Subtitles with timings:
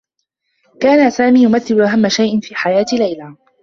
[0.79, 3.35] كان سامي يمثّل أهمّ شيء في حياة ليلى.